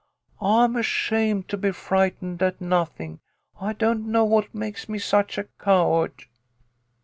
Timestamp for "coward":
5.59-6.23